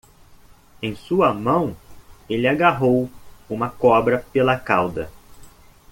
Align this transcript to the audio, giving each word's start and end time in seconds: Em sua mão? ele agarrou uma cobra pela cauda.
Em 0.81 0.95
sua 0.95 1.31
mão? 1.31 1.77
ele 2.27 2.47
agarrou 2.47 3.07
uma 3.47 3.69
cobra 3.69 4.25
pela 4.33 4.57
cauda. 4.57 5.11